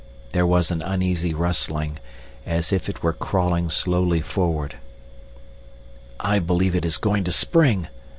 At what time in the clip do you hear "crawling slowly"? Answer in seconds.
3.13-4.19